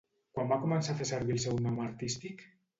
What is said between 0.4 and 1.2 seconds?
va començar a fer